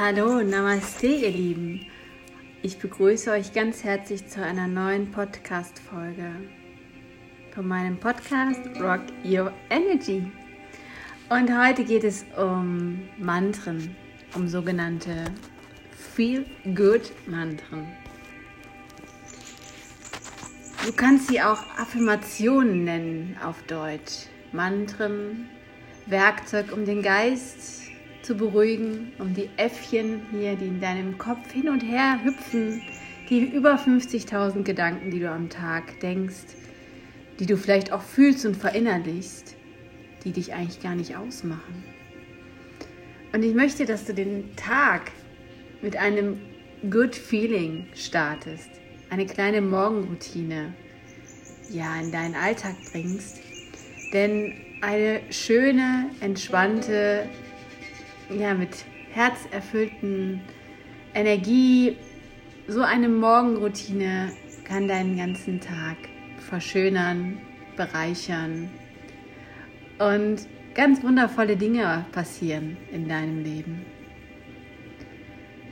Hallo, 0.00 0.40
Namaste, 0.44 1.08
ihr 1.08 1.30
Lieben. 1.30 1.84
Ich 2.62 2.78
begrüße 2.78 3.32
euch 3.32 3.52
ganz 3.52 3.82
herzlich 3.82 4.28
zu 4.28 4.40
einer 4.40 4.68
neuen 4.68 5.10
Podcast-Folge 5.10 6.36
von 7.52 7.66
meinem 7.66 7.98
Podcast 7.98 8.60
Rock 8.80 9.00
Your 9.24 9.52
Energy. 9.70 10.30
Und 11.30 11.50
heute 11.50 11.82
geht 11.82 12.04
es 12.04 12.24
um 12.36 13.08
Mantren, 13.18 13.96
um 14.36 14.46
sogenannte 14.46 15.24
Feel 16.14 16.46
Good 16.76 17.10
Mantren. 17.26 17.88
Du 20.86 20.92
kannst 20.92 21.26
sie 21.26 21.42
auch 21.42 21.58
Affirmationen 21.76 22.84
nennen 22.84 23.36
auf 23.44 23.60
Deutsch. 23.64 24.28
Mantren, 24.52 25.48
Werkzeug, 26.06 26.70
um 26.70 26.84
den 26.84 27.02
Geist 27.02 27.87
zu 28.22 28.34
beruhigen, 28.34 29.12
um 29.18 29.34
die 29.34 29.48
Äffchen 29.56 30.22
hier, 30.30 30.56
die 30.56 30.66
in 30.66 30.80
deinem 30.80 31.18
Kopf 31.18 31.52
hin 31.52 31.68
und 31.68 31.80
her 31.80 32.20
hüpfen, 32.22 32.82
die 33.30 33.40
über 33.40 33.76
50.000 33.76 34.62
Gedanken, 34.62 35.10
die 35.10 35.20
du 35.20 35.30
am 35.30 35.48
Tag 35.48 36.00
denkst, 36.00 36.56
die 37.38 37.46
du 37.46 37.56
vielleicht 37.56 37.92
auch 37.92 38.02
fühlst 38.02 38.46
und 38.46 38.56
verinnerlichst, 38.56 39.56
die 40.24 40.32
dich 40.32 40.54
eigentlich 40.54 40.80
gar 40.82 40.94
nicht 40.94 41.16
ausmachen. 41.16 41.84
Und 43.32 43.42
ich 43.44 43.54
möchte, 43.54 43.84
dass 43.84 44.04
du 44.04 44.14
den 44.14 44.56
Tag 44.56 45.12
mit 45.82 45.96
einem 45.96 46.40
Good 46.90 47.14
Feeling 47.14 47.86
startest, 47.94 48.70
eine 49.10 49.26
kleine 49.26 49.60
Morgenroutine 49.60 50.72
ja 51.70 52.00
in 52.00 52.10
deinen 52.10 52.34
Alltag 52.34 52.74
bringst, 52.92 53.40
denn 54.12 54.54
eine 54.80 55.20
schöne, 55.30 56.10
entspannte, 56.20 57.28
ja, 58.30 58.54
mit 58.54 58.84
herzerfüllten 59.12 60.40
Energie, 61.14 61.96
so 62.66 62.82
eine 62.82 63.08
Morgenroutine 63.08 64.32
kann 64.64 64.88
deinen 64.88 65.16
ganzen 65.16 65.60
Tag 65.60 65.96
verschönern, 66.38 67.38
bereichern 67.76 68.70
und 69.98 70.46
ganz 70.74 71.02
wundervolle 71.02 71.56
Dinge 71.56 72.04
passieren 72.12 72.76
in 72.92 73.08
deinem 73.08 73.42
Leben. 73.42 73.86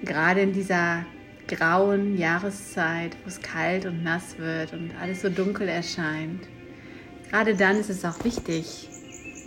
Gerade 0.02 0.40
in 0.40 0.52
dieser 0.52 1.04
grauen 1.46 2.16
Jahreszeit, 2.16 3.16
wo 3.22 3.28
es 3.28 3.40
kalt 3.40 3.86
und 3.86 4.02
nass 4.02 4.38
wird 4.38 4.72
und 4.72 4.92
alles 5.00 5.22
so 5.22 5.28
dunkel 5.28 5.68
erscheint. 5.68 6.48
Gerade 7.30 7.54
dann 7.54 7.76
ist 7.76 7.90
es 7.90 8.04
auch 8.04 8.24
wichtig, 8.24 8.88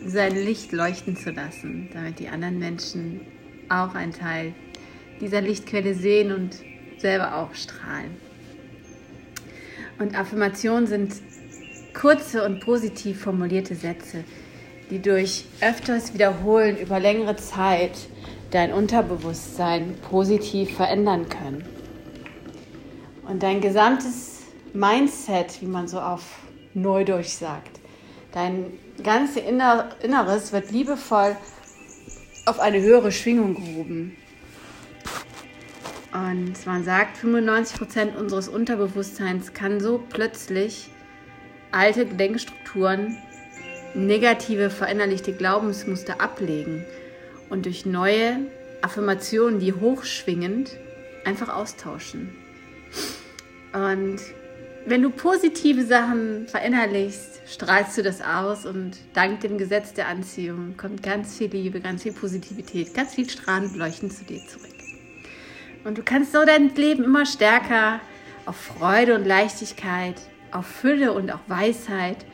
sein 0.06 0.36
Licht 0.36 0.72
leuchten 0.72 1.16
zu 1.16 1.32
lassen, 1.32 1.90
damit 1.94 2.20
die 2.20 2.30
anderen 2.30 2.60
Menschen 2.60 3.22
auch 3.70 3.96
einen 3.96 4.14
Teil 4.14 4.54
dieser 5.22 5.42
Lichtquelle 5.42 5.94
sehen 5.94 6.32
und 6.32 6.56
selber 6.98 7.36
auch 7.36 7.54
strahlen. 7.54 8.12
Und 10.00 10.18
Affirmationen 10.18 10.88
sind 10.88 11.14
kurze 11.94 12.46
und 12.46 12.62
positiv 12.62 13.22
formulierte 13.22 13.76
Sätze, 13.76 14.24
die 14.90 15.02
durch 15.02 15.46
öfters 15.62 16.14
Wiederholen 16.14 16.78
über 16.78 17.00
längere 17.00 17.36
Zeit 17.36 17.92
dein 18.52 18.74
Unterbewusstsein 18.74 19.96
positiv 20.10 20.76
verändern 20.76 21.28
können. 21.30 21.66
Und 23.28 23.44
dein 23.44 23.62
gesamtes 23.62 24.42
Mindset, 24.74 25.62
wie 25.62 25.68
man 25.68 25.88
so 25.88 26.00
auf 26.00 26.40
Neudeutsch 26.74 27.28
sagt, 27.28 27.79
dein 28.34 28.66
ganze 29.04 29.40
Inneres 29.40 30.52
wird 30.52 30.72
liebevoll 30.72 31.36
auf 32.46 32.60
eine 32.60 32.82
höhere 32.82 33.12
Schwingung 33.12 33.56
gehoben. 33.56 34.16
Und 36.12 36.66
man 36.66 36.84
sagt, 36.84 37.18
95% 37.18 38.16
unseres 38.18 38.48
Unterbewusstseins 38.48 39.54
kann 39.54 39.80
so 39.80 40.04
plötzlich 40.10 40.90
alte 41.72 42.06
Denkstrukturen, 42.06 43.18
negative 43.94 44.70
verinnerlichte 44.70 45.34
Glaubensmuster 45.34 46.20
ablegen 46.20 46.86
und 47.50 47.66
durch 47.66 47.86
neue 47.86 48.40
Affirmationen, 48.82 49.60
die 49.60 49.74
hochschwingend, 49.74 50.78
einfach 51.26 51.50
austauschen. 51.50 52.36
Und 53.74 54.20
wenn 54.86 55.02
du 55.02 55.10
positive 55.10 55.84
Sachen 55.86 56.48
verinnerlichst, 56.48 57.42
strahlst 57.48 57.98
du 57.98 58.04
das 58.04 58.22
aus 58.22 58.66
und 58.66 58.98
dank 59.14 59.42
dem 59.42 59.58
Gesetz 59.58 59.94
der 59.94 60.08
Anziehung 60.08 60.78
kommt 60.78 61.04
ganz 61.04 61.38
viel 61.38 61.50
Liebe, 61.50 61.82
ganz 61.82 62.04
viel 62.04 62.14
Positivität, 62.14 62.94
ganz 62.94 63.16
viel 63.16 63.30
strahlend 63.30 63.76
leuchten 63.76 64.10
zu 64.10 64.24
dir 64.24 64.40
zurück. 64.48 64.74
Und 65.84 65.98
du 65.98 66.04
kannst 66.04 66.32
so 66.32 66.44
dein 66.46 66.74
Leben 66.76 67.04
immer 67.04 67.26
stärker 67.26 68.00
auf 68.46 68.56
Freude 68.56 69.16
und 69.16 69.26
Leichtigkeit, 69.26 70.16
auf 70.52 70.66
Fülle 70.66 71.14
und 71.14 71.32
auch 71.32 71.42
Weisheit 71.48 72.26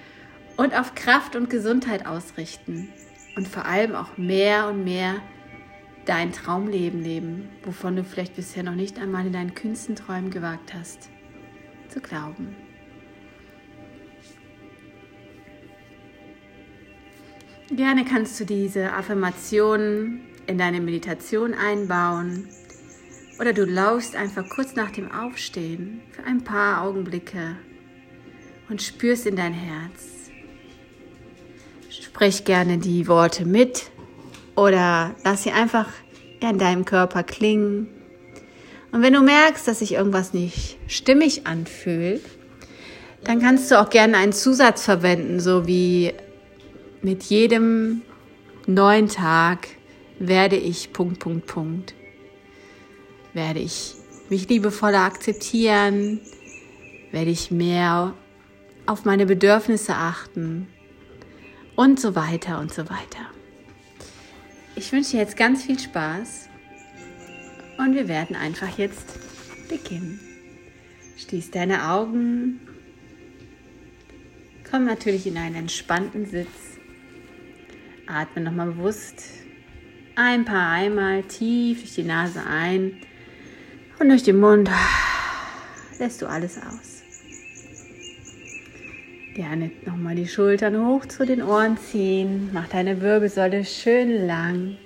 und 0.55 0.77
auf 0.77 0.95
Kraft 0.95 1.35
und 1.35 1.49
Gesundheit 1.49 2.05
ausrichten 2.05 2.89
und 3.35 3.47
vor 3.47 3.65
allem 3.65 3.95
auch 3.95 4.17
mehr 4.17 4.67
und 4.69 4.83
mehr 4.83 5.15
dein 6.05 6.31
Traumleben 6.31 7.01
leben, 7.01 7.49
wovon 7.63 7.95
du 7.95 8.03
vielleicht 8.03 8.35
bisher 8.35 8.63
noch 8.63 8.75
nicht 8.75 8.99
einmal 8.99 9.25
in 9.25 9.33
deinen 9.33 9.55
kühnsten 9.55 9.95
Träumen 9.95 10.29
gewagt 10.29 10.73
hast 10.73 11.09
zu 11.89 11.99
glauben. 11.99 12.55
Gerne 17.71 18.05
kannst 18.05 18.39
du 18.39 18.45
diese 18.45 18.93
Affirmationen 18.93 20.21
in 20.45 20.57
deine 20.57 20.81
Meditation 20.81 21.53
einbauen 21.53 22.47
oder 23.39 23.53
du 23.53 23.65
lauschst 23.65 24.15
einfach 24.15 24.47
kurz 24.49 24.75
nach 24.75 24.91
dem 24.91 25.11
Aufstehen 25.11 26.01
für 26.11 26.23
ein 26.23 26.43
paar 26.43 26.83
Augenblicke 26.83 27.57
und 28.69 28.81
spürst 28.81 29.25
in 29.25 29.35
dein 29.35 29.53
Herz. 29.53 30.29
Sprich 31.89 32.45
gerne 32.45 32.77
die 32.77 33.07
Worte 33.07 33.45
mit 33.45 33.91
oder 34.55 35.15
lass 35.23 35.43
sie 35.43 35.51
einfach 35.51 35.89
in 36.39 36.57
deinem 36.57 36.85
Körper 36.85 37.23
klingen. 37.23 37.87
Und 38.95 39.01
wenn 39.01 39.11
du 39.11 39.19
merkst, 39.19 39.67
dass 39.67 39.79
sich 39.79 39.95
irgendwas 39.95 40.33
nicht 40.33 40.77
stimmig 40.87 41.45
anfühlt, 41.45 42.21
dann 43.25 43.41
kannst 43.41 43.69
du 43.69 43.77
auch 43.77 43.89
gerne 43.89 44.15
einen 44.15 44.31
Zusatz 44.31 44.85
verwenden, 44.85 45.41
so 45.41 45.67
wie 45.67 46.13
mit 47.01 47.23
jedem 47.23 48.03
neuen 48.67 49.09
Tag 49.09 49.67
werde 50.17 50.55
ich 50.55 50.93
Punkt, 50.93 51.19
Punkt, 51.19 51.45
Punkt. 51.45 51.93
Werde 53.33 53.59
ich 53.59 53.95
mich 54.29 54.47
liebevoller 54.47 55.01
akzeptieren, 55.01 56.21
werde 57.11 57.31
ich 57.31 57.51
mehr 57.51 58.13
auf 58.85 59.03
meine 59.03 59.25
Bedürfnisse 59.25 59.93
achten 59.93 60.69
und 61.75 61.99
so 61.99 62.15
weiter 62.15 62.59
und 62.61 62.73
so 62.73 62.83
weiter. 62.83 63.25
Ich 64.77 64.89
wünsche 64.93 65.11
dir 65.11 65.19
jetzt 65.19 65.35
ganz 65.35 65.63
viel 65.63 65.77
Spaß 65.77 66.47
und 67.77 67.93
wir 67.93 68.07
werden 68.07 68.35
einfach 68.35 68.77
jetzt 68.77 69.19
beginnen. 69.69 70.19
Schließ 71.17 71.51
deine 71.51 71.89
Augen. 71.89 72.59
Komm 74.69 74.85
natürlich 74.85 75.27
in 75.27 75.37
einen 75.37 75.55
entspannten 75.55 76.25
Sitz. 76.25 76.49
Atme 78.07 78.43
nochmal 78.43 78.67
bewusst 78.67 79.23
ein 80.15 80.45
paar 80.45 80.71
einmal 80.71 81.23
tief 81.23 81.79
durch 81.79 81.95
die 81.95 82.03
Nase 82.03 82.41
ein 82.45 82.97
und 83.99 84.09
durch 84.09 84.23
den 84.23 84.39
Mund 84.39 84.69
lässt 85.99 86.21
du 86.21 86.27
alles 86.27 86.57
aus. 86.57 87.03
Gerne 89.35 89.71
nochmal 89.85 90.15
die 90.15 90.27
Schultern 90.27 90.85
hoch 90.85 91.05
zu 91.05 91.25
den 91.25 91.41
Ohren 91.41 91.77
ziehen. 91.77 92.49
Mach 92.53 92.69
deine 92.69 93.01
Wirbelsäule 93.01 93.65
schön 93.65 94.25
lang. 94.25 94.77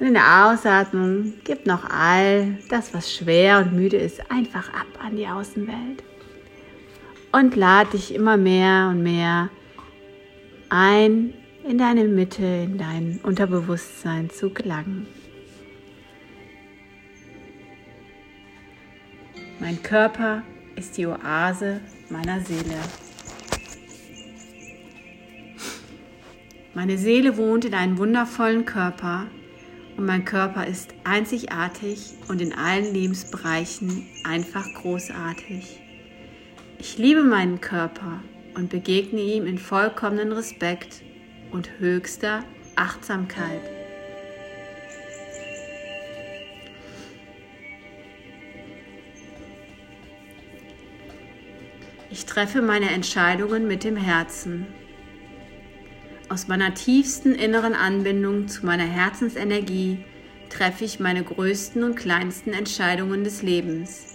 Und 0.00 0.06
in 0.06 0.14
der 0.14 0.46
Ausatmung 0.46 1.34
gib 1.44 1.66
noch 1.66 1.84
all 1.90 2.58
das, 2.68 2.94
was 2.94 3.12
schwer 3.12 3.58
und 3.58 3.72
müde 3.72 3.96
ist, 3.96 4.30
einfach 4.30 4.72
ab 4.72 4.86
an 5.02 5.16
die 5.16 5.26
Außenwelt. 5.26 6.04
Und 7.32 7.56
lad 7.56 7.92
dich 7.92 8.14
immer 8.14 8.36
mehr 8.36 8.88
und 8.90 9.02
mehr 9.02 9.50
ein, 10.68 11.34
in 11.68 11.78
deine 11.78 12.04
Mitte, 12.04 12.44
in 12.44 12.78
dein 12.78 13.18
Unterbewusstsein 13.22 14.30
zu 14.30 14.50
gelangen. 14.50 15.06
Mein 19.58 19.82
Körper 19.82 20.42
ist 20.76 20.96
die 20.96 21.06
Oase 21.06 21.80
meiner 22.08 22.40
Seele. 22.40 22.78
Meine 26.74 26.96
Seele 26.96 27.36
wohnt 27.36 27.64
in 27.64 27.74
einem 27.74 27.98
wundervollen 27.98 28.64
Körper 28.64 29.26
und 29.98 30.06
mein 30.06 30.24
Körper 30.24 30.64
ist 30.64 30.94
einzigartig 31.02 32.14
und 32.28 32.40
in 32.40 32.52
allen 32.54 32.94
Lebensbereichen 32.94 34.06
einfach 34.22 34.64
großartig. 34.74 35.80
Ich 36.78 36.98
liebe 36.98 37.24
meinen 37.24 37.60
Körper 37.60 38.22
und 38.54 38.70
begegne 38.70 39.20
ihm 39.20 39.44
in 39.44 39.58
vollkommenen 39.58 40.30
Respekt 40.30 41.02
und 41.50 41.80
höchster 41.80 42.44
Achtsamkeit. 42.76 43.60
Ich 52.10 52.24
treffe 52.24 52.62
meine 52.62 52.90
Entscheidungen 52.90 53.66
mit 53.66 53.82
dem 53.82 53.96
Herzen. 53.96 54.68
Aus 56.30 56.46
meiner 56.46 56.74
tiefsten 56.74 57.34
inneren 57.34 57.72
Anbindung 57.72 58.48
zu 58.48 58.66
meiner 58.66 58.84
Herzensenergie 58.84 60.04
treffe 60.50 60.84
ich 60.84 61.00
meine 61.00 61.24
größten 61.24 61.82
und 61.82 61.94
kleinsten 61.94 62.52
Entscheidungen 62.52 63.24
des 63.24 63.42
Lebens. 63.42 64.14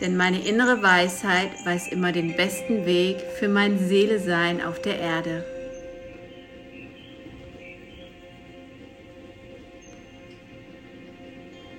Denn 0.00 0.16
meine 0.16 0.46
innere 0.46 0.82
Weisheit 0.82 1.50
weiß 1.64 1.92
immer 1.92 2.10
den 2.10 2.36
besten 2.36 2.84
Weg 2.84 3.18
für 3.38 3.48
mein 3.48 3.78
Seelesein 3.78 4.60
auf 4.60 4.82
der 4.82 4.98
Erde. 4.98 5.44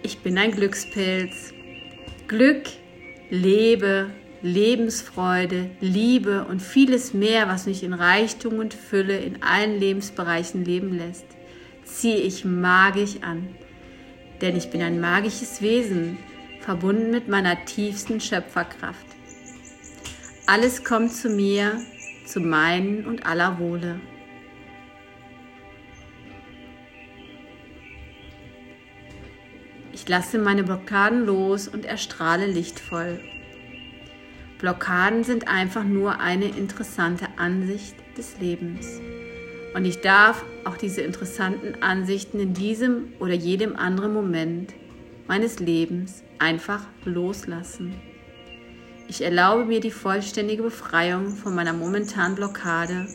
Ich 0.02 0.20
bin 0.20 0.38
ein 0.38 0.52
Glückspilz. 0.52 1.54
Glück, 2.30 2.64
Lebe, 3.30 4.12
Lebensfreude, 4.42 5.72
Liebe 5.80 6.46
und 6.46 6.62
vieles 6.62 7.14
mehr, 7.14 7.48
was 7.48 7.66
mich 7.66 7.84
in 7.84 7.94
Reichtum 7.94 8.60
und 8.60 8.74
Fülle 8.74 9.18
in 9.18 9.42
allen 9.42 9.80
Lebensbereichen 9.80 10.64
leben 10.64 10.96
lässt, 10.96 11.26
ziehe 11.84 12.18
ich 12.18 12.46
magisch 12.46 13.16
an. 13.22 13.48
Denn 14.42 14.56
ich 14.56 14.70
bin 14.70 14.82
ein 14.82 15.00
magisches 15.00 15.62
Wesen, 15.62 16.18
verbunden 16.62 17.12
mit 17.12 17.28
meiner 17.28 17.66
tiefsten 17.66 18.20
Schöpferkraft. 18.20 19.06
Alles 20.46 20.84
kommt 20.84 21.14
zu 21.14 21.30
mir, 21.30 21.80
zu 22.26 22.40
meinen 22.40 23.06
und 23.06 23.26
aller 23.26 23.58
Wohle. 23.60 24.00
Ich 29.94 30.08
lasse 30.08 30.38
meine 30.38 30.64
Blockaden 30.64 31.26
los 31.26 31.68
und 31.68 31.86
erstrahle 31.86 32.46
lichtvoll. 32.46 33.20
Blockaden 34.60 35.24
sind 35.24 35.48
einfach 35.48 35.84
nur 35.84 36.20
eine 36.20 36.46
interessante 36.46 37.28
Ansicht 37.38 37.96
des 38.18 38.40
Lebens. 38.40 39.00
Und 39.76 39.86
ich 39.86 40.02
darf 40.02 40.44
auch 40.66 40.78
diese 40.78 41.02
interessanten 41.02 41.84
Ansichten 41.84 42.40
in 42.40 42.54
diesem 42.54 43.14
oder 43.20 43.34
jedem 43.34 43.76
anderen 43.76 44.14
Moment 44.14 44.74
meines 45.28 45.60
Lebens 45.60 46.24
einfach 46.40 46.86
loslassen. 47.06 47.94
Ich 49.08 49.24
erlaube 49.24 49.66
mir 49.66 49.80
die 49.80 49.92
vollständige 49.92 50.64
Befreiung 50.64 51.30
von 51.30 51.54
meiner 51.54 51.74
momentanen 51.74 52.36
Blockade 52.36 53.08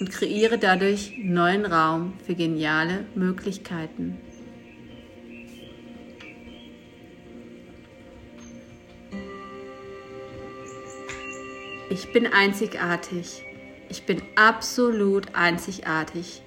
und 0.00 0.10
kreiere 0.10 0.58
dadurch 0.58 1.14
neuen 1.22 1.66
Raum 1.66 2.14
für 2.24 2.34
geniale 2.34 3.04
Möglichkeiten. 3.14 4.18
Ich 11.94 12.12
bin 12.12 12.26
einzigartig. 12.26 13.44
Ich 13.88 14.04
bin 14.04 14.20
absolut 14.34 15.32
einzigartig. 15.32 16.42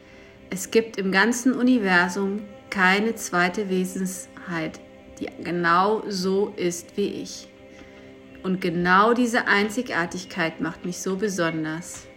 Es 0.49 0.71
gibt 0.71 0.97
im 0.97 1.09
ganzen 1.09 1.53
Universum 1.53 2.41
keine 2.69 3.15
zweite 3.15 3.69
Wesensheit, 3.69 4.81
die 5.21 5.29
genau 5.41 6.03
so 6.09 6.53
ist 6.57 6.97
wie 6.97 7.21
ich. 7.21 7.47
Und 8.43 8.59
genau 8.59 9.13
diese 9.13 9.47
Einzigartigkeit 9.47 10.59
macht 10.59 10.83
mich 10.83 10.97
so 10.97 11.15
besonders. 11.15 12.07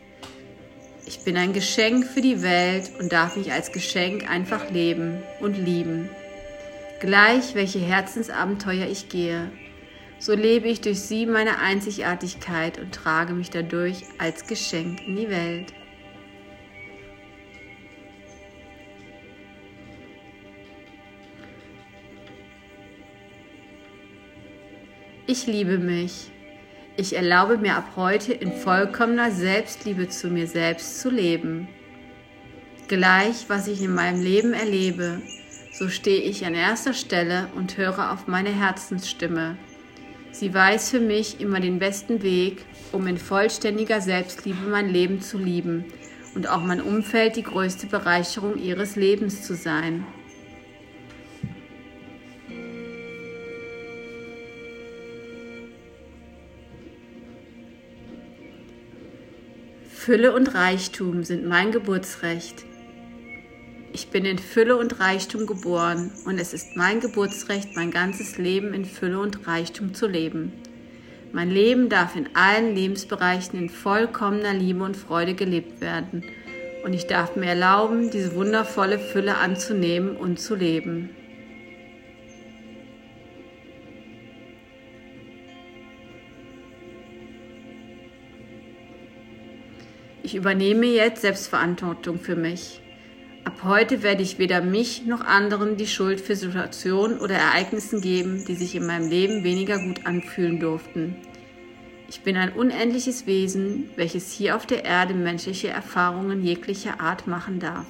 Ich 1.07 1.21
bin 1.21 1.37
ein 1.37 1.53
Geschenk 1.53 2.07
für 2.07 2.23
die 2.23 2.43
Welt 2.43 2.91
und 2.99 3.13
darf 3.13 3.37
mich 3.37 3.53
als 3.53 3.71
Geschenk 3.71 4.29
einfach 4.29 4.73
leben 4.73 5.23
und 5.39 5.55
lieben. 5.55 6.11
Gleich 6.99 7.55
welche 7.55 7.79
Herzensabenteuer 7.79 8.89
ich 8.89 9.09
gehe, 9.09 9.53
so 10.21 10.35
lebe 10.35 10.69
ich 10.69 10.83
durch 10.83 11.01
sie 11.01 11.25
meine 11.25 11.59
Einzigartigkeit 11.61 12.79
und 12.79 12.95
trage 12.95 13.33
mich 13.33 13.49
dadurch 13.49 14.03
als 14.19 14.47
Geschenk 14.47 15.01
in 15.07 15.17
die 15.17 15.31
Welt. 15.31 15.73
Ich 25.27 25.47
liebe 25.47 25.79
mich. 25.79 26.31
Ich 26.99 27.17
erlaube 27.17 27.57
mir 27.57 27.77
ab 27.77 27.93
heute 27.97 28.35
in 28.35 28.53
vollkommener 28.53 29.31
Selbstliebe 29.31 30.09
zu 30.09 30.29
mir 30.29 30.47
selbst 30.47 31.01
zu 31.01 31.09
leben. 31.09 31.67
Gleich, 32.89 33.49
was 33.49 33.69
ich 33.69 33.81
in 33.81 33.95
meinem 33.95 34.21
Leben 34.21 34.53
erlebe, 34.53 35.23
so 35.73 35.89
stehe 35.89 36.21
ich 36.21 36.45
an 36.45 36.55
erster 36.55 36.93
Stelle 36.93 37.49
und 37.55 37.79
höre 37.79 38.13
auf 38.13 38.27
meine 38.27 38.51
Herzensstimme 38.51 39.57
Sie 40.33 40.55
weiß 40.55 40.91
für 40.91 41.01
mich 41.01 41.41
immer 41.41 41.61
den 41.61 41.79
besten 41.79 42.23
Weg, 42.23 42.65
um 42.93 43.07
in 43.07 43.19
vollständiger 43.19 44.01
Selbstliebe 44.01 44.69
mein 44.69 44.89
Leben 44.89 45.21
zu 45.21 45.39
lieben 45.39 45.85
und 46.35 46.49
auch 46.49 46.63
mein 46.63 46.81
Umfeld 46.81 47.37
die 47.37 47.43
größte 47.43 47.87
Bereicherung 47.87 48.57
ihres 48.57 48.97
Lebens 48.97 49.43
zu 49.43 49.55
sein. 49.55 50.07
Fülle 59.89 60.33
und 60.33 60.55
Reichtum 60.55 61.25
sind 61.25 61.47
mein 61.47 61.73
Geburtsrecht. 61.73 62.65
Ich 63.93 64.09
bin 64.09 64.25
in 64.25 64.39
Fülle 64.39 64.77
und 64.77 65.01
Reichtum 65.01 65.47
geboren 65.47 66.13
und 66.25 66.39
es 66.39 66.55
ist 66.55 66.77
mein 66.77 67.01
Geburtsrecht, 67.01 67.75
mein 67.75 67.91
ganzes 67.91 68.39
Leben 68.39 68.73
in 68.73 68.85
Fülle 68.85 69.19
und 69.19 69.49
Reichtum 69.49 69.95
zu 69.95 70.07
leben. 70.07 70.53
Mein 71.33 71.51
Leben 71.51 71.89
darf 71.89 72.15
in 72.15 72.29
allen 72.35 72.75
Lebensbereichen 72.75 73.59
in 73.59 73.69
vollkommener 73.69 74.55
Liebe 74.55 74.85
und 74.85 74.97
Freude 74.97 75.35
gelebt 75.35 75.81
werden 75.81 76.23
und 76.85 76.93
ich 76.93 77.09
darf 77.09 77.35
mir 77.35 77.47
erlauben, 77.47 78.11
diese 78.11 78.35
wundervolle 78.37 79.01
Fülle 79.01 79.37
anzunehmen 79.37 80.17
und 80.17 80.39
zu 80.39 80.55
leben. 80.55 81.11
Ich 90.23 90.37
übernehme 90.37 90.87
jetzt 90.87 91.23
Selbstverantwortung 91.23 92.21
für 92.21 92.37
mich. 92.37 92.81
Ab 93.45 93.61
heute 93.65 94.03
werde 94.03 94.23
ich 94.23 94.39
weder 94.39 94.61
mich 94.61 95.07
noch 95.07 95.23
anderen 95.23 95.77
die 95.77 95.87
Schuld 95.87 96.21
für 96.21 96.37
Situationen 96.37 97.19
oder 97.21 97.35
Ereignissen 97.35 98.01
geben, 98.01 98.45
die 98.47 98.55
sich 98.55 98.75
in 98.75 98.87
meinem 98.87 99.09
Leben 99.09 99.45
weniger 99.45 99.79
gut 99.79 100.07
anfühlen 100.07 100.61
durften. 100.61 101.17
Ich 102.09 102.23
bin 102.23 102.37
ein 102.37 102.53
unendliches 102.53 103.27
Wesen, 103.27 103.89
welches 103.97 104.33
hier 104.33 104.57
auf 104.57 104.67
der 104.67 104.85
Erde 104.85 105.15
menschliche 105.15 105.69
Erfahrungen 105.69 106.43
jeglicher 106.43 107.01
Art 107.01 107.27
machen 107.27 107.61
darf. 107.61 107.87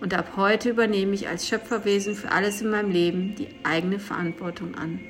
Und 0.00 0.12
ab 0.12 0.32
heute 0.36 0.70
übernehme 0.70 1.14
ich 1.14 1.28
als 1.28 1.48
Schöpferwesen 1.48 2.14
für 2.14 2.32
alles 2.32 2.60
in 2.60 2.70
meinem 2.70 2.90
Leben 2.90 3.36
die 3.36 3.48
eigene 3.62 3.98
Verantwortung 3.98 4.74
an. 4.74 5.00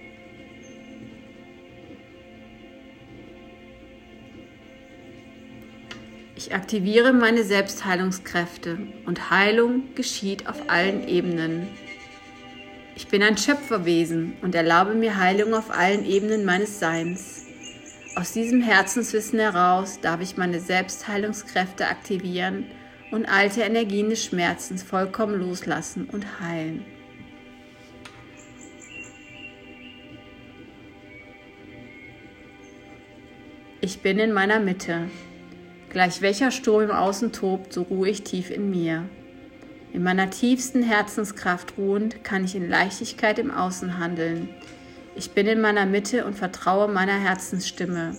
Ich 6.44 6.54
aktiviere 6.54 7.14
meine 7.14 7.42
Selbstheilungskräfte 7.42 8.76
und 9.06 9.30
Heilung 9.30 9.94
geschieht 9.94 10.46
auf 10.46 10.68
allen 10.68 11.08
Ebenen. 11.08 11.68
Ich 12.96 13.08
bin 13.08 13.22
ein 13.22 13.38
Schöpferwesen 13.38 14.36
und 14.42 14.54
erlaube 14.54 14.92
mir 14.92 15.16
Heilung 15.16 15.54
auf 15.54 15.70
allen 15.70 16.04
Ebenen 16.04 16.44
meines 16.44 16.78
Seins. 16.78 17.46
Aus 18.14 18.32
diesem 18.32 18.60
Herzenswissen 18.60 19.38
heraus 19.38 20.00
darf 20.02 20.20
ich 20.20 20.36
meine 20.36 20.60
Selbstheilungskräfte 20.60 21.88
aktivieren 21.88 22.66
und 23.10 23.24
alte 23.24 23.62
Energien 23.62 24.10
des 24.10 24.22
Schmerzens 24.22 24.82
vollkommen 24.82 25.40
loslassen 25.40 26.10
und 26.12 26.40
heilen. 26.40 26.84
Ich 33.80 34.02
bin 34.02 34.18
in 34.18 34.34
meiner 34.34 34.60
Mitte. 34.60 35.08
Gleich 35.94 36.22
welcher 36.22 36.50
Sturm 36.50 36.82
im 36.82 36.90
Außen 36.90 37.30
tobt, 37.30 37.72
so 37.72 37.82
ruhe 37.82 38.08
ich 38.08 38.24
tief 38.24 38.50
in 38.50 38.68
mir. 38.68 39.08
In 39.92 40.02
meiner 40.02 40.28
tiefsten 40.28 40.82
Herzenskraft 40.82 41.78
ruhend 41.78 42.24
kann 42.24 42.44
ich 42.44 42.56
in 42.56 42.68
Leichtigkeit 42.68 43.38
im 43.38 43.52
Außen 43.52 43.96
handeln. 43.96 44.48
Ich 45.14 45.30
bin 45.30 45.46
in 45.46 45.60
meiner 45.60 45.86
Mitte 45.86 46.24
und 46.24 46.34
vertraue 46.34 46.88
meiner 46.88 47.16
Herzensstimme. 47.20 48.16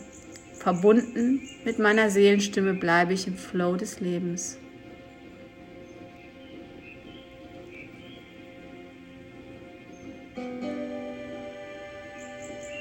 Verbunden 0.54 1.42
mit 1.66 1.78
meiner 1.78 2.10
Seelenstimme 2.10 2.76
bleibe 2.76 3.12
ich 3.12 3.28
im 3.28 3.36
Flow 3.36 3.76
des 3.76 4.00
Lebens. 4.00 4.58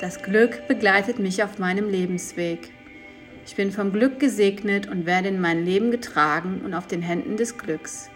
Das 0.00 0.22
Glück 0.22 0.68
begleitet 0.68 1.18
mich 1.18 1.42
auf 1.42 1.58
meinem 1.58 1.90
Lebensweg. 1.90 2.73
Ich 3.46 3.56
bin 3.56 3.72
vom 3.72 3.92
Glück 3.92 4.20
gesegnet 4.20 4.88
und 4.88 5.04
werde 5.04 5.28
in 5.28 5.40
mein 5.40 5.64
Leben 5.64 5.90
getragen 5.90 6.62
und 6.64 6.72
auf 6.72 6.86
den 6.86 7.02
Händen 7.02 7.36
des 7.36 7.58
Glücks. 7.58 8.08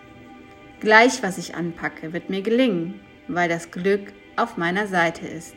Gleich, 0.80 1.22
was 1.22 1.36
ich 1.36 1.54
anpacke, 1.54 2.12
wird 2.12 2.30
mir 2.30 2.40
gelingen, 2.40 3.00
weil 3.28 3.48
das 3.48 3.70
Glück 3.70 4.12
auf 4.36 4.56
meiner 4.56 4.86
Seite 4.86 5.26
ist. 5.26 5.54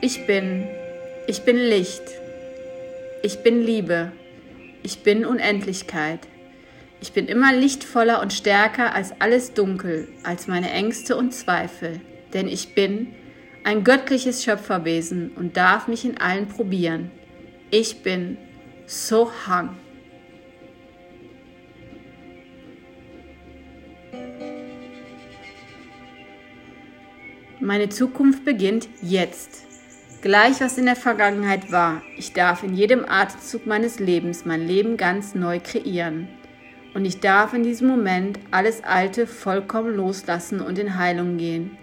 Ich 0.00 0.26
bin, 0.26 0.66
ich 1.28 1.44
bin 1.44 1.56
Licht, 1.56 2.02
ich 3.22 3.44
bin 3.44 3.62
Liebe, 3.62 4.10
ich 4.82 5.04
bin 5.04 5.24
Unendlichkeit, 5.24 6.26
ich 7.02 7.12
bin 7.12 7.26
immer 7.26 7.52
lichtvoller 7.52 8.22
und 8.22 8.32
stärker 8.32 8.94
als 8.94 9.20
alles 9.20 9.54
Dunkel, 9.54 10.06
als 10.22 10.46
meine 10.46 10.70
Ängste 10.70 11.16
und 11.16 11.34
Zweifel, 11.34 12.00
denn 12.32 12.46
ich 12.46 12.76
bin 12.76 13.08
ein 13.64 13.82
göttliches 13.82 14.44
Schöpferwesen 14.44 15.32
und 15.32 15.56
darf 15.56 15.88
mich 15.88 16.04
in 16.04 16.18
allen 16.18 16.46
probieren. 16.46 17.10
Ich 17.72 18.04
bin 18.04 18.38
Sohang. 18.86 19.76
Meine 27.58 27.88
Zukunft 27.88 28.44
beginnt 28.44 28.88
jetzt. 29.02 29.64
Gleich 30.20 30.60
was 30.60 30.78
in 30.78 30.84
der 30.84 30.94
Vergangenheit 30.94 31.72
war, 31.72 32.02
ich 32.16 32.32
darf 32.32 32.62
in 32.62 32.74
jedem 32.74 33.04
Atemzug 33.04 33.66
meines 33.66 33.98
Lebens 33.98 34.44
mein 34.44 34.64
Leben 34.64 34.96
ganz 34.96 35.34
neu 35.34 35.58
kreieren. 35.58 36.28
Und 36.94 37.04
ich 37.04 37.20
darf 37.20 37.54
in 37.54 37.62
diesem 37.62 37.88
Moment 37.88 38.38
alles 38.50 38.84
Alte 38.84 39.26
vollkommen 39.26 39.96
loslassen 39.96 40.60
und 40.60 40.78
in 40.78 40.98
Heilung 40.98 41.38
gehen, 41.38 41.78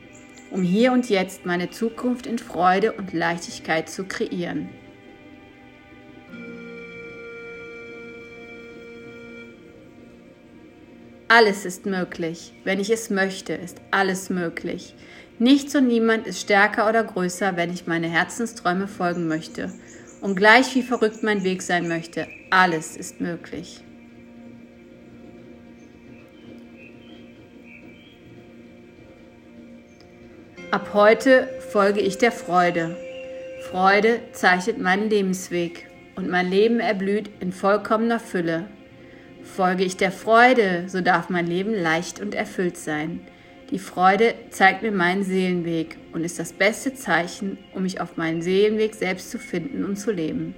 um 0.52 0.62
hier 0.62 0.92
und 0.92 1.10
jetzt 1.10 1.46
meine 1.46 1.72
Zukunft 1.72 2.28
in 2.28 2.38
Freude 2.38 2.94
und 2.94 3.14
Leichtigkeit 3.14 3.90
zu 3.90 4.04
kreieren. 4.04 4.70
Alles 11.28 11.64
ist 11.64 11.86
möglich. 11.86 12.54
Wenn 12.64 12.80
ich 12.80 12.90
es 12.90 13.12
möchte, 13.12 13.54
ist 13.54 13.80
alles 13.92 14.32
möglich. 14.32 14.96
Nichts 15.38 15.76
und 15.76 15.88
niemand 15.88 16.26
ist 16.26 16.42
stärker 16.42 16.90
oder 16.90 17.04
größer, 17.04 17.56
wenn 17.56 17.72
ich 17.72 17.86
meine 17.86 18.10
Herzensträume 18.10 18.88
folgen 18.88 19.28
möchte. 19.28 19.72
Und 20.22 20.36
gleich 20.36 20.74
wie 20.76 20.82
verrückt 20.82 21.22
mein 21.24 21.44
Weg 21.44 21.62
sein 21.62 21.88
möchte, 21.88 22.28
alles 22.50 22.98
ist 22.98 23.22
möglich. 23.22 23.84
Ab 30.72 30.92
heute 30.94 31.50
folge 31.72 32.00
ich 32.00 32.20
der 32.20 32.32
Freude. 32.32 32.96
Freude 33.72 34.20
zeichnet 34.34 34.78
meinen 34.78 35.10
Lebensweg 35.10 35.88
und 36.16 36.30
mein 36.30 36.48
Leben 36.48 36.80
erblüht 36.80 37.32
in 37.40 37.52
vollkommener 37.52 38.20
Fülle. 38.20 38.68
Folge 39.42 39.84
ich 39.84 39.98
der 39.98 40.12
Freude, 40.12 40.84
so 40.86 41.02
darf 41.02 41.30
mein 41.30 41.48
Leben 41.48 41.74
leicht 41.74 42.20
und 42.20 42.36
erfüllt 42.36 42.78
sein. 42.78 43.22
Die 43.72 43.80
Freude 43.80 44.36
zeigt 44.52 44.84
mir 44.84 44.92
meinen 44.92 45.24
Seelenweg 45.24 45.98
und 46.14 46.24
ist 46.24 46.38
das 46.38 46.54
beste 46.54 46.94
Zeichen, 46.94 47.58
um 47.74 47.82
mich 47.82 48.00
auf 48.00 48.16
meinen 48.16 48.44
Seelenweg 48.44 48.94
selbst 48.94 49.32
zu 49.32 49.40
finden 49.40 49.84
und 49.84 49.96
zu 49.96 50.12
leben. 50.12 50.54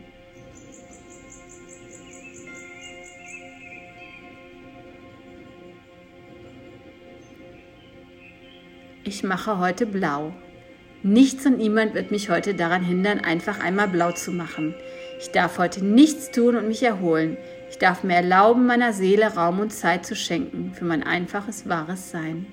Ich 9.04 9.24
mache 9.24 9.58
heute 9.58 9.88
blau. 9.88 10.32
Nichts 11.02 11.48
und 11.48 11.58
niemand 11.58 11.96
wird 11.96 12.12
mich 12.12 12.30
heute 12.30 12.54
daran 12.54 12.84
hindern, 12.84 13.20
einfach 13.20 13.60
einmal 13.60 13.88
blau 13.88 14.12
zu 14.12 14.32
machen. 14.32 14.76
Ich 15.20 15.32
darf 15.32 15.58
heute 15.58 15.84
nichts 15.84 16.30
tun 16.30 16.56
und 16.56 16.68
mich 16.68 16.84
erholen. 16.84 17.38
Ich 17.72 17.80
darf 17.80 18.04
mir 18.04 18.14
erlauben, 18.14 18.68
meiner 18.68 18.94
Seele 18.94 19.34
Raum 19.34 19.60
und 19.60 19.74
Zeit 19.74 20.06
zu 20.06 20.16
schenken 20.16 20.74
für 20.76 20.86
mein 20.86 21.02
einfaches, 21.02 21.68
wahres 21.68 22.12
Sein. 22.12 22.46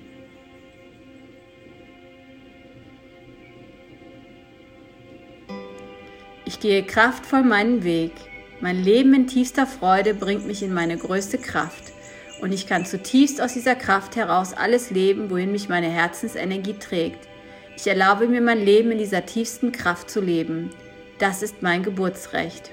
Ich 6.45 6.59
gehe 6.59 6.81
kraftvoll 6.81 7.43
meinen 7.43 7.83
Weg. 7.83 8.13
Mein 8.59 8.83
Leben 8.83 9.13
in 9.13 9.27
tiefster 9.27 9.67
Freude 9.67 10.15
bringt 10.15 10.47
mich 10.47 10.63
in 10.63 10.73
meine 10.73 10.97
größte 10.97 11.37
Kraft. 11.37 11.93
Und 12.41 12.53
ich 12.53 12.67
kann 12.67 12.85
zutiefst 12.85 13.41
aus 13.41 13.53
dieser 13.53 13.75
Kraft 13.75 14.15
heraus 14.15 14.53
alles 14.53 14.91
leben, 14.91 15.29
wohin 15.29 15.51
mich 15.51 15.67
meine 15.67 15.89
Herzensenergie 15.89 16.75
trägt. 16.75 17.27
Ich 17.75 17.87
erlaube 17.87 18.27
mir 18.27 18.41
mein 18.41 18.63
Leben 18.63 18.91
in 18.91 18.97
dieser 18.97 19.25
tiefsten 19.25 19.71
Kraft 19.71 20.09
zu 20.09 20.21
leben. 20.21 20.69
Das 21.17 21.43
ist 21.43 21.61
mein 21.61 21.83
Geburtsrecht. 21.83 22.71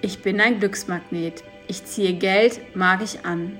Ich 0.00 0.22
bin 0.22 0.40
ein 0.40 0.60
Glücksmagnet. 0.60 1.42
Ich 1.66 1.84
ziehe 1.84 2.14
Geld 2.14 2.74
magisch 2.76 3.16
an. 3.24 3.58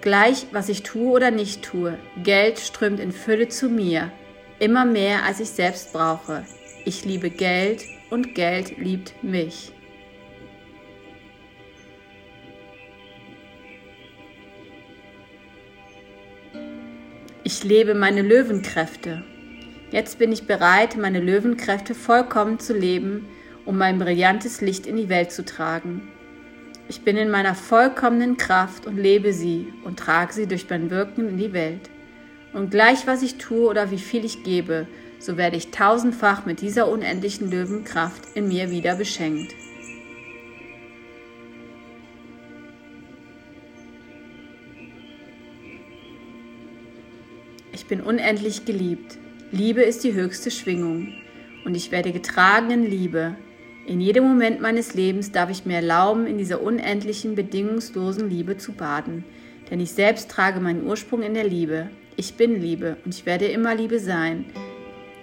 Gleich, 0.00 0.46
was 0.52 0.68
ich 0.68 0.82
tue 0.82 1.10
oder 1.10 1.30
nicht 1.30 1.62
tue, 1.62 1.98
Geld 2.22 2.58
strömt 2.58 3.00
in 3.00 3.12
Fülle 3.12 3.48
zu 3.48 3.68
mir, 3.68 4.10
immer 4.58 4.84
mehr 4.84 5.24
als 5.24 5.40
ich 5.40 5.50
selbst 5.50 5.92
brauche. 5.92 6.44
Ich 6.84 7.04
liebe 7.04 7.30
Geld 7.30 7.84
und 8.10 8.34
Geld 8.34 8.78
liebt 8.78 9.22
mich. 9.22 9.72
Ich 17.42 17.62
lebe 17.62 17.94
meine 17.94 18.22
Löwenkräfte. 18.22 19.22
Jetzt 19.92 20.18
bin 20.18 20.32
ich 20.32 20.46
bereit, 20.46 20.96
meine 20.96 21.20
Löwenkräfte 21.20 21.94
vollkommen 21.94 22.58
zu 22.58 22.76
leben, 22.76 23.28
um 23.64 23.78
mein 23.78 23.98
brillantes 23.98 24.60
Licht 24.60 24.86
in 24.86 24.96
die 24.96 25.08
Welt 25.08 25.30
zu 25.30 25.44
tragen. 25.44 26.08
Ich 26.88 27.02
bin 27.02 27.16
in 27.16 27.30
meiner 27.30 27.54
vollkommenen 27.54 28.36
Kraft 28.36 28.86
und 28.86 28.96
lebe 28.96 29.32
sie 29.32 29.72
und 29.84 29.98
trage 29.98 30.32
sie 30.32 30.46
durch 30.46 30.68
mein 30.68 30.90
Wirken 30.90 31.28
in 31.28 31.38
die 31.38 31.52
Welt. 31.52 31.88
Und 32.56 32.70
gleich 32.70 33.06
was 33.06 33.20
ich 33.20 33.36
tue 33.36 33.68
oder 33.68 33.90
wie 33.90 33.98
viel 33.98 34.24
ich 34.24 34.42
gebe, 34.42 34.86
so 35.18 35.36
werde 35.36 35.58
ich 35.58 35.72
tausendfach 35.72 36.46
mit 36.46 36.62
dieser 36.62 36.88
unendlichen 36.88 37.50
Löwenkraft 37.50 38.34
in 38.34 38.48
mir 38.48 38.70
wieder 38.70 38.96
beschenkt. 38.96 39.54
Ich 47.72 47.84
bin 47.84 48.00
unendlich 48.00 48.64
geliebt. 48.64 49.18
Liebe 49.52 49.82
ist 49.82 50.02
die 50.02 50.14
höchste 50.14 50.50
Schwingung. 50.50 51.12
Und 51.66 51.74
ich 51.74 51.92
werde 51.92 52.10
getragen 52.10 52.70
in 52.70 52.86
Liebe. 52.86 53.36
In 53.86 54.00
jedem 54.00 54.24
Moment 54.24 54.62
meines 54.62 54.94
Lebens 54.94 55.30
darf 55.30 55.50
ich 55.50 55.66
mir 55.66 55.76
erlauben, 55.76 56.26
in 56.26 56.38
dieser 56.38 56.62
unendlichen, 56.62 57.34
bedingungslosen 57.34 58.30
Liebe 58.30 58.56
zu 58.56 58.72
baden. 58.72 59.24
Denn 59.70 59.78
ich 59.78 59.90
selbst 59.90 60.30
trage 60.30 60.58
meinen 60.60 60.86
Ursprung 60.86 61.22
in 61.22 61.34
der 61.34 61.44
Liebe. 61.44 61.90
Ich 62.18 62.34
bin 62.34 62.62
Liebe 62.62 62.96
und 63.04 63.14
ich 63.14 63.26
werde 63.26 63.44
immer 63.46 63.74
Liebe 63.74 63.98
sein. 63.98 64.46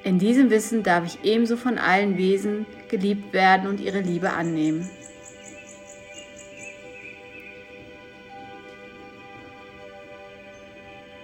In 0.03 0.19
diesem 0.19 0.51
Wissen 0.51 0.83
darf 0.83 1.05
ich 1.05 1.23
ebenso 1.23 1.57
von 1.57 1.79
allen 1.79 2.17
Wesen 2.17 2.67
geliebt 2.87 3.33
werden 3.33 3.67
und 3.67 3.79
ihre 3.79 4.01
Liebe 4.01 4.31
annehmen. 4.31 4.87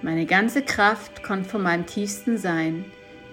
Meine 0.02 0.26
ganze 0.26 0.64
Kraft 0.64 1.22
kommt 1.22 1.46
von 1.46 1.62
meinem 1.62 1.86
tiefsten 1.86 2.40
Sein. 2.40 2.86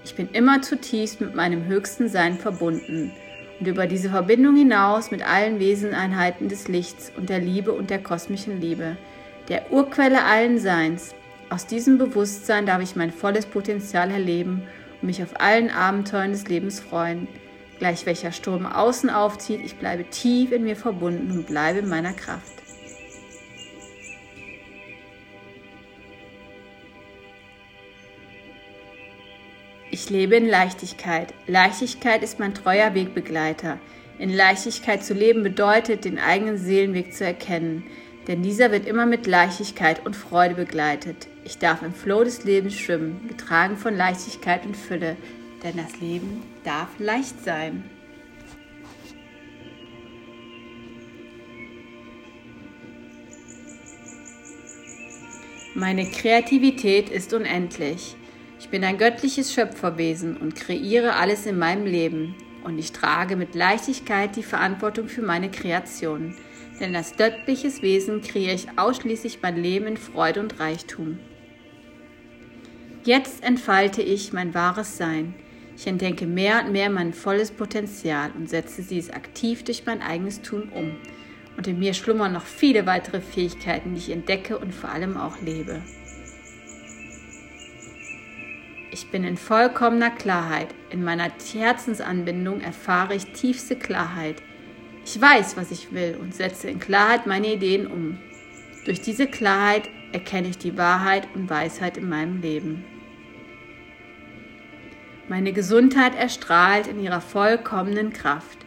Ich 0.05 0.15
bin 0.15 0.29
immer 0.33 0.61
zutiefst 0.61 1.23
mit 1.23 1.35
meinem 1.35 1.65
höchsten 1.67 2.09
Sein 2.11 2.37
verbunden 2.37 3.13
und 3.59 3.67
über 3.67 3.87
diese 3.87 4.11
Verbindung 4.11 4.57
hinaus 4.57 5.11
mit 5.11 5.27
allen 5.27 5.59
Weseneinheiten 5.59 6.51
des 6.51 6.69
Lichts 6.69 7.11
und 7.17 7.31
der 7.31 7.39
Liebe 7.39 7.73
und 7.73 7.89
der 7.89 8.03
kosmischen 8.03 8.61
Liebe, 8.61 8.99
der 9.49 9.73
Urquelle 9.73 10.25
allen 10.25 10.59
Seins. 10.59 11.15
Aus 11.49 11.67
diesem 11.67 11.97
Bewusstsein 11.97 12.67
darf 12.67 12.83
ich 12.83 12.97
mein 12.97 13.13
volles 13.13 13.47
Potenzial 13.47 14.11
erleben 14.11 14.63
und 15.01 15.07
mich 15.07 15.23
auf 15.23 15.41
allen 15.41 15.71
Abenteuern 15.71 16.33
des 16.33 16.49
Lebens 16.49 16.81
freuen. 16.81 17.29
Gleich 17.79 18.05
welcher 18.05 18.33
Sturm 18.33 18.67
außen 18.67 19.11
aufzieht, 19.11 19.61
ich 19.65 19.77
bleibe 19.77 20.05
tief 20.11 20.51
in 20.51 20.65
mir 20.65 20.77
verbunden 20.77 21.31
und 21.31 21.47
bleibe 21.47 21.81
in 21.81 21.89
meiner 21.89 22.15
Kraft. 22.15 22.53
Ich 29.93 30.11
lebe 30.11 30.35
in 30.35 30.49
Leichtigkeit. 30.49 31.33
Leichtigkeit 31.47 32.23
ist 32.23 32.41
mein 32.41 32.55
treuer 32.55 32.95
Wegbegleiter. 32.95 33.79
In 34.19 34.35
Leichtigkeit 34.35 35.05
zu 35.05 35.15
leben 35.15 35.43
bedeutet, 35.43 36.05
den 36.05 36.19
eigenen 36.19 36.59
Seelenweg 36.59 37.15
zu 37.15 37.25
erkennen, 37.25 37.85
denn 38.27 38.43
dieser 38.43 38.73
wird 38.73 38.87
immer 38.87 39.07
mit 39.07 39.27
Leichtigkeit 39.27 40.05
und 40.05 40.17
Freude 40.17 40.55
begleitet. 40.55 41.29
Ich 41.45 41.59
darf 41.59 41.83
im 41.83 41.95
Flow 41.95 42.25
des 42.25 42.45
Lebens 42.45 42.75
schwimmen, 42.75 43.29
getragen 43.29 43.77
von 43.77 43.97
Leichtigkeit 43.97 44.67
und 44.67 44.77
Fülle, 44.77 45.17
denn 45.63 45.77
das 45.77 46.01
Leben 46.01 46.43
darf 46.65 46.89
leicht 46.99 47.45
sein. 47.45 47.85
Meine 55.75 56.11
Kreativität 56.11 57.11
ist 57.11 57.35
unendlich. 57.35 58.17
Ich 58.59 58.71
bin 58.71 58.83
ein 58.83 58.97
göttliches 58.97 59.53
Schöpferwesen 59.53 60.39
und 60.39 60.57
kreiere 60.57 61.17
alles 61.17 61.45
in 61.45 61.59
meinem 61.59 61.85
Leben. 61.85 62.35
Und 62.65 62.79
ich 62.79 62.93
trage 62.93 63.37
mit 63.37 63.55
Leichtigkeit 63.55 64.35
die 64.35 64.43
Verantwortung 64.43 65.09
für 65.09 65.21
meine 65.21 65.51
Kreation. 65.51 66.35
Denn 66.81 66.95
als 66.95 67.17
göttliches 67.17 67.83
Wesen 67.83 68.23
kreiere 68.23 68.55
ich 68.55 68.79
ausschließlich 68.79 69.41
mein 69.43 69.57
Leben 69.57 69.87
in 69.87 69.97
Freude 69.97 70.41
und 70.41 70.61
Reichtum. 70.61 71.19
Jetzt 73.05 73.45
entfalte 73.45 74.03
ich 74.03 74.33
mein 74.33 74.55
wahres 74.55 74.97
Sein. 74.97 75.35
Ich 75.77 75.87
entdecke 75.87 76.27
mehr 76.27 76.65
und 76.65 76.73
mehr 76.73 76.91
mein 76.91 77.13
volles 77.13 77.51
Potenzial 77.51 78.33
und 78.37 78.49
setze 78.49 78.83
dies 78.83 79.11
aktiv 79.11 79.63
durch 79.63 79.85
mein 79.87 80.03
eigenes 80.03 80.43
Tun 80.43 80.71
um. 80.71 80.97
Und 81.57 81.67
in 81.69 81.79
mir 81.79 81.95
schlummern 81.95 82.33
noch 82.33 82.45
viele 82.45 82.87
weitere 82.87 83.21
Fähigkeiten, 83.21 83.95
die 83.95 84.01
ich 84.01 84.11
entdecke 84.11 84.59
und 84.59 84.75
vor 84.75 84.91
allem 84.91 85.17
auch 85.17 85.41
lebe. 85.41 85.83
Ich 88.91 89.11
bin 89.11 89.25
in 89.25 89.37
vollkommener 89.37 90.11
Klarheit. 90.11 90.69
In 90.91 91.05
meiner 91.05 91.31
Herzensanbindung 91.53 92.61
erfahre 92.61 93.15
ich 93.15 93.27
tiefste 93.27 93.77
Klarheit. 93.77 94.43
Ich 95.09 95.21
weiß, 95.21 95.57
was 95.57 95.71
ich 95.71 95.93
will 95.93 96.19
und 96.21 96.35
setze 96.35 96.69
in 96.69 96.81
Klarheit 96.81 97.29
meine 97.29 97.53
Ideen 97.53 97.87
um. 97.87 98.19
Durch 98.87 99.01
diese 99.01 99.29
Klarheit 99.29 99.89
erkenne 100.11 100.49
ich 100.49 100.59
die 100.59 100.77
Wahrheit 100.77 101.29
und 101.33 101.49
Weisheit 101.49 101.97
in 101.97 102.09
meinem 102.09 102.41
Leben. 102.41 102.85
Meine 105.29 105.53
Gesundheit 105.53 106.17
erstrahlt 106.17 106.89
in 106.89 106.99
ihrer 106.99 107.21
vollkommenen 107.21 108.13
Kraft. 108.13 108.59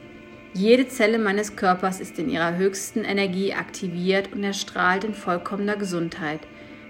Jede 0.54 0.88
Zelle 0.88 1.20
meines 1.20 1.58
Körpers 1.58 2.00
ist 2.00 2.18
in 2.20 2.30
ihrer 2.30 2.56
höchsten 2.56 3.04
Energie 3.04 3.54
aktiviert 3.54 4.32
und 4.32 4.42
erstrahlt 4.42 5.04
in 5.04 5.14
vollkommener 5.14 5.76
Gesundheit. 5.76 6.40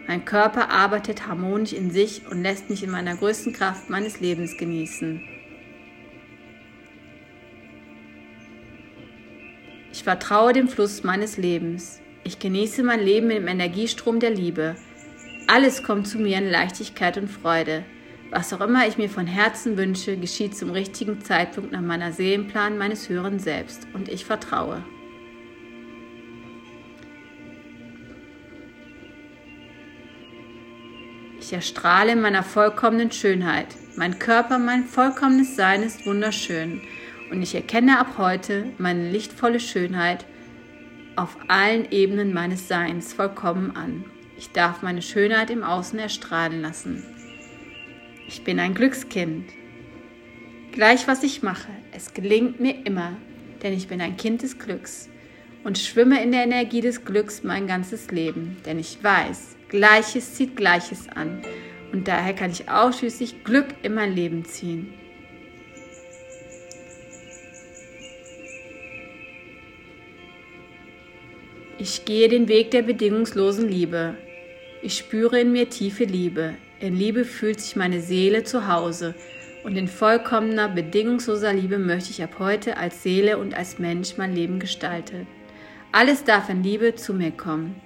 Mein 0.07 0.25
Körper 0.25 0.69
arbeitet 0.69 1.25
harmonisch 1.25 1.73
in 1.73 1.89
sich 1.89 2.21
und 2.29 2.43
lässt 2.43 2.69
mich 2.69 2.83
in 2.83 2.91
meiner 2.91 3.15
größten 3.15 3.53
Kraft 3.53 3.89
meines 3.89 4.19
Lebens 4.19 4.57
genießen. 4.57 5.38
Vertraue 10.09 10.53
dem 10.53 10.67
Fluss 10.67 11.03
meines 11.03 11.37
Lebens. 11.37 12.01
Ich 12.23 12.39
genieße 12.39 12.81
mein 12.81 12.99
Leben 12.99 13.29
im 13.29 13.47
Energiestrom 13.47 14.19
der 14.19 14.31
Liebe. 14.31 14.75
Alles 15.45 15.83
kommt 15.83 16.07
zu 16.07 16.17
mir 16.17 16.39
in 16.39 16.49
Leichtigkeit 16.49 17.15
und 17.19 17.27
Freude. 17.27 17.83
Was 18.31 18.51
auch 18.51 18.61
immer 18.61 18.87
ich 18.87 18.97
mir 18.97 19.07
von 19.07 19.27
Herzen 19.27 19.77
wünsche, 19.77 20.17
geschieht 20.17 20.57
zum 20.57 20.71
richtigen 20.71 21.21
Zeitpunkt 21.21 21.71
nach 21.71 21.81
meiner 21.81 22.11
Seelenplan 22.11 22.79
meines 22.79 23.07
höheren 23.07 23.37
Selbst 23.37 23.85
und 23.93 24.09
ich 24.09 24.25
vertraue. 24.25 24.83
Ich 31.39 31.53
erstrahle 31.53 32.13
in 32.13 32.21
meiner 32.21 32.41
vollkommenen 32.41 33.11
Schönheit. 33.11 33.67
Mein 33.95 34.17
Körper, 34.17 34.57
mein 34.57 34.85
vollkommenes 34.85 35.55
Sein 35.55 35.83
ist 35.83 36.07
wunderschön 36.07 36.81
und 37.31 37.41
ich 37.41 37.55
erkenne 37.55 37.99
ab 37.99 38.17
heute 38.17 38.65
meine 38.77 39.09
lichtvolle 39.09 39.59
Schönheit 39.59 40.25
auf 41.15 41.37
allen 41.47 41.91
Ebenen 41.91 42.33
meines 42.33 42.67
Seins 42.67 43.13
vollkommen 43.13 43.75
an. 43.75 44.05
Ich 44.37 44.51
darf 44.51 44.81
meine 44.81 45.01
Schönheit 45.01 45.49
im 45.49 45.63
Außen 45.63 45.99
erstrahlen 45.99 46.61
lassen. 46.61 47.03
Ich 48.27 48.43
bin 48.43 48.59
ein 48.59 48.73
Glückskind. 48.73 49.51
Gleich 50.71 51.07
was 51.07 51.23
ich 51.23 51.43
mache, 51.43 51.71
es 51.91 52.13
gelingt 52.13 52.59
mir 52.59 52.85
immer, 52.85 53.17
denn 53.63 53.73
ich 53.73 53.87
bin 53.87 54.01
ein 54.01 54.17
Kind 54.17 54.43
des 54.43 54.59
Glücks 54.59 55.09
und 55.63 55.77
schwimme 55.77 56.23
in 56.23 56.31
der 56.31 56.43
Energie 56.43 56.81
des 56.81 57.03
Glücks 57.03 57.43
mein 57.43 57.67
ganzes 57.67 58.11
Leben, 58.11 58.57
denn 58.65 58.79
ich 58.79 59.03
weiß, 59.03 59.57
Gleiches 59.67 60.35
zieht 60.35 60.55
Gleiches 60.55 61.09
an. 61.09 61.41
Und 61.91 62.07
daher 62.07 62.33
kann 62.33 62.51
ich 62.51 62.69
ausschließlich 62.69 63.43
Glück 63.43 63.67
in 63.81 63.95
mein 63.95 64.13
Leben 64.13 64.45
ziehen. 64.45 64.93
Ich 71.81 72.03
gehe 72.03 72.27
den 72.27 72.49
Weg 72.49 72.71
der 72.71 72.81
bedingungslosen 72.81 73.69
Liebe. 73.69 74.17
Ich 74.81 74.97
spüre 74.97 75.39
in 75.39 75.53
mir 75.53 75.69
tiefe 75.69 76.03
Liebe. 76.03 76.55
In 76.81 76.93
Liebe 76.93 77.23
fühlt 77.23 77.61
sich 77.61 77.77
meine 77.77 78.01
Seele 78.01 78.43
zu 78.43 78.67
Hause. 78.67 79.15
Und 79.63 79.77
in 79.77 79.87
vollkommener, 79.87 80.67
bedingungsloser 80.67 81.53
Liebe 81.53 81.79
möchte 81.79 82.09
ich 82.09 82.21
ab 82.21 82.35
heute 82.37 82.75
als 82.75 83.01
Seele 83.01 83.37
und 83.37 83.53
als 83.53 83.79
Mensch 83.79 84.17
mein 84.17 84.35
Leben 84.35 84.59
gestalten. 84.59 85.25
Alles 85.93 86.25
darf 86.25 86.49
in 86.49 86.63
Liebe 86.63 86.95
zu 86.95 87.13
mir 87.13 87.31
kommen. 87.31 87.79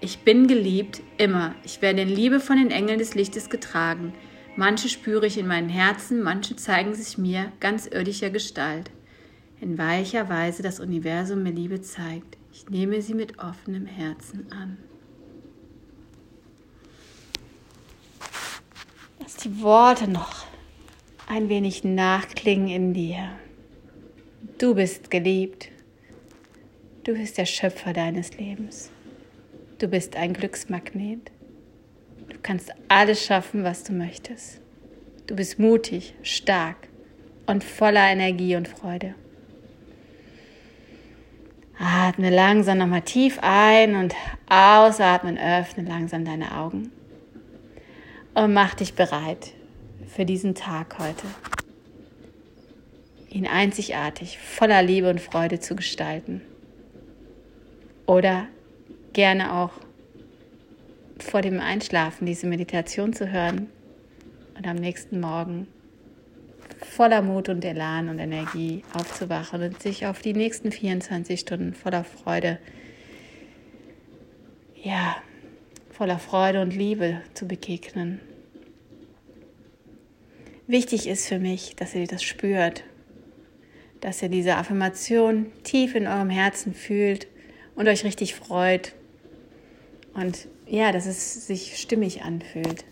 Ich 0.00 0.20
bin 0.20 0.46
geliebt, 0.46 1.02
immer. 1.18 1.56
Ich 1.64 1.82
werde 1.82 2.02
in 2.02 2.08
Liebe 2.08 2.38
von 2.38 2.56
den 2.56 2.70
Engeln 2.70 3.00
des 3.00 3.16
Lichtes 3.16 3.50
getragen. 3.50 4.14
Manche 4.54 4.88
spüre 4.88 5.26
ich 5.26 5.38
in 5.38 5.48
meinem 5.48 5.68
Herzen, 5.68 6.22
manche 6.22 6.54
zeigen 6.54 6.94
sich 6.94 7.18
mir 7.18 7.50
ganz 7.58 7.88
irdischer 7.88 8.30
Gestalt. 8.30 8.92
In 9.60 9.76
weicher 9.76 10.30
Weise 10.30 10.62
das 10.62 10.80
Universum 10.80 11.42
mir 11.42 11.52
Liebe 11.52 11.82
zeigt. 11.82 12.38
Ich 12.50 12.70
nehme 12.70 13.02
sie 13.02 13.12
mit 13.12 13.38
offenem 13.38 13.84
Herzen 13.84 14.50
an. 14.50 14.78
Lass 19.18 19.36
die 19.36 19.60
Worte 19.60 20.08
noch 20.08 20.46
ein 21.28 21.50
wenig 21.50 21.84
nachklingen 21.84 22.68
in 22.68 22.94
dir. 22.94 23.30
Du 24.56 24.74
bist 24.74 25.10
geliebt. 25.10 25.68
Du 27.04 27.12
bist 27.12 27.36
der 27.36 27.46
Schöpfer 27.46 27.92
deines 27.92 28.36
Lebens. 28.38 28.90
Du 29.78 29.88
bist 29.88 30.16
ein 30.16 30.32
Glücksmagnet. 30.32 31.30
Du 32.28 32.36
kannst 32.42 32.72
alles 32.88 33.24
schaffen, 33.24 33.62
was 33.62 33.84
du 33.84 33.92
möchtest. 33.92 34.60
Du 35.26 35.36
bist 35.36 35.58
mutig, 35.58 36.14
stark 36.22 36.88
und 37.46 37.62
voller 37.62 38.10
Energie 38.10 38.56
und 38.56 38.66
Freude. 38.66 39.14
Atme 41.82 42.28
langsam 42.28 42.76
nochmal 42.76 43.00
tief 43.00 43.38
ein 43.40 43.96
und 43.96 44.14
ausatmen, 44.50 45.38
öffne 45.38 45.88
langsam 45.88 46.26
deine 46.26 46.54
Augen 46.54 46.92
und 48.34 48.52
mach 48.52 48.74
dich 48.74 48.92
bereit 48.92 49.52
für 50.06 50.26
diesen 50.26 50.54
Tag 50.54 50.98
heute. 50.98 51.26
Ihn 53.30 53.46
einzigartig, 53.46 54.38
voller 54.38 54.82
Liebe 54.82 55.08
und 55.08 55.20
Freude 55.20 55.58
zu 55.58 55.74
gestalten. 55.74 56.42
Oder 58.04 58.48
gerne 59.14 59.54
auch 59.54 59.72
vor 61.18 61.40
dem 61.40 61.60
Einschlafen 61.60 62.26
diese 62.26 62.46
Meditation 62.46 63.14
zu 63.14 63.30
hören 63.30 63.70
und 64.56 64.66
am 64.66 64.76
nächsten 64.76 65.20
Morgen 65.20 65.66
voller 66.84 67.22
Mut 67.22 67.48
und 67.48 67.64
Elan 67.64 68.08
und 68.08 68.18
Energie 68.18 68.82
aufzuwachen 68.94 69.62
und 69.62 69.82
sich 69.82 70.06
auf 70.06 70.20
die 70.20 70.32
nächsten 70.32 70.72
24 70.72 71.40
Stunden 71.40 71.74
voller 71.74 72.04
Freude, 72.04 72.58
ja, 74.82 75.16
voller 75.90 76.18
Freude 76.18 76.62
und 76.62 76.74
Liebe 76.74 77.20
zu 77.34 77.46
begegnen. 77.46 78.20
Wichtig 80.66 81.08
ist 81.08 81.28
für 81.28 81.38
mich, 81.38 81.76
dass 81.76 81.94
ihr 81.94 82.06
das 82.06 82.22
spürt, 82.22 82.84
dass 84.00 84.22
ihr 84.22 84.28
diese 84.28 84.56
Affirmation 84.56 85.52
tief 85.64 85.94
in 85.94 86.06
eurem 86.06 86.30
Herzen 86.30 86.74
fühlt 86.74 87.26
und 87.74 87.88
euch 87.88 88.04
richtig 88.04 88.34
freut 88.34 88.94
und 90.14 90.48
ja, 90.66 90.92
dass 90.92 91.06
es 91.06 91.46
sich 91.46 91.78
stimmig 91.78 92.22
anfühlt. 92.22 92.84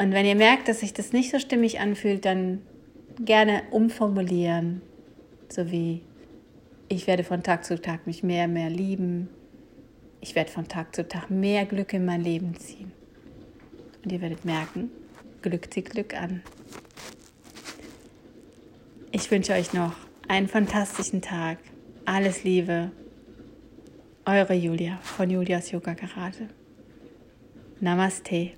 Und 0.00 0.12
wenn 0.12 0.24
ihr 0.24 0.34
merkt, 0.34 0.66
dass 0.66 0.80
sich 0.80 0.94
das 0.94 1.12
nicht 1.12 1.30
so 1.30 1.38
stimmig 1.38 1.78
anfühlt, 1.78 2.24
dann 2.24 2.62
gerne 3.18 3.64
umformulieren, 3.70 4.80
so 5.50 5.70
wie 5.70 6.00
ich 6.88 7.06
werde 7.06 7.22
von 7.22 7.42
Tag 7.42 7.66
zu 7.66 7.78
Tag 7.78 8.06
mich 8.06 8.22
mehr 8.22 8.46
und 8.46 8.54
mehr 8.54 8.70
lieben. 8.70 9.28
Ich 10.22 10.34
werde 10.34 10.50
von 10.50 10.66
Tag 10.68 10.94
zu 10.94 11.06
Tag 11.06 11.30
mehr 11.30 11.66
Glück 11.66 11.92
in 11.92 12.06
mein 12.06 12.22
Leben 12.22 12.54
ziehen. 12.56 12.92
Und 14.02 14.10
ihr 14.10 14.22
werdet 14.22 14.46
merken, 14.46 14.90
Glück 15.42 15.70
zieht 15.70 15.90
Glück 15.90 16.14
an. 16.14 16.42
Ich 19.12 19.30
wünsche 19.30 19.52
euch 19.52 19.74
noch 19.74 19.92
einen 20.28 20.48
fantastischen 20.48 21.20
Tag. 21.20 21.58
Alles 22.06 22.42
Liebe 22.42 22.90
eure 24.24 24.54
Julia 24.54 24.98
von 25.02 25.28
Julias 25.28 25.70
Yoga 25.70 25.94
Karate. 25.94 26.48
Namaste. 27.80 28.52